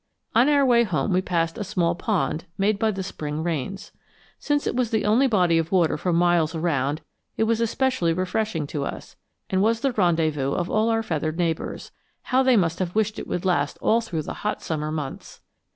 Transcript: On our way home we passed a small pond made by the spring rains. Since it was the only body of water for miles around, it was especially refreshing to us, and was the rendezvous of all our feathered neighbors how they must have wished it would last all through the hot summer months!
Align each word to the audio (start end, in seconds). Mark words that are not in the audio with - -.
On 0.33 0.49
our 0.49 0.65
way 0.65 0.83
home 0.83 1.13
we 1.13 1.21
passed 1.21 1.59
a 1.59 1.63
small 1.63 1.93
pond 1.93 2.45
made 2.57 2.79
by 2.79 2.89
the 2.89 3.03
spring 3.03 3.43
rains. 3.43 3.91
Since 4.39 4.65
it 4.65 4.75
was 4.75 4.89
the 4.89 5.05
only 5.05 5.27
body 5.27 5.59
of 5.59 5.71
water 5.71 5.95
for 5.95 6.11
miles 6.11 6.55
around, 6.55 7.01
it 7.37 7.43
was 7.43 7.61
especially 7.61 8.11
refreshing 8.11 8.65
to 8.65 8.83
us, 8.83 9.15
and 9.51 9.61
was 9.61 9.81
the 9.81 9.91
rendezvous 9.91 10.53
of 10.53 10.71
all 10.71 10.89
our 10.89 11.03
feathered 11.03 11.37
neighbors 11.37 11.91
how 12.33 12.41
they 12.41 12.57
must 12.57 12.79
have 12.79 12.95
wished 12.95 13.19
it 13.19 13.27
would 13.27 13.45
last 13.45 13.77
all 13.79 14.01
through 14.01 14.23
the 14.23 14.33
hot 14.41 14.63
summer 14.63 14.91
months! 14.91 15.41